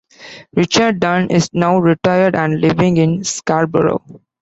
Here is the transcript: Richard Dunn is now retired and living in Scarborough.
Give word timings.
Richard 0.55 0.99
Dunn 0.99 1.29
is 1.29 1.51
now 1.53 1.77
retired 1.77 2.35
and 2.35 2.59
living 2.59 2.97
in 2.97 3.23
Scarborough. 3.23 4.03